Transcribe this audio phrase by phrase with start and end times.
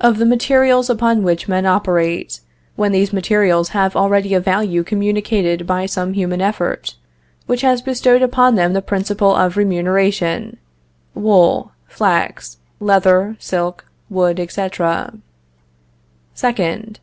[0.00, 2.40] Of the materials upon which men operate,
[2.74, 6.96] when these materials have already a value communicated by some human effort,
[7.46, 10.56] which has bestowed upon them the principle of remuneration
[11.14, 15.14] wool, flax, leather, silk, wood, etc.
[16.34, 16.96] 2nd.